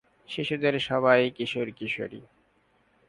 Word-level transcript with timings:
শিশুদের 0.29 0.75
সবাই 0.79 1.21
কিশোর 1.31 1.67
কিশোরী। 1.71 2.21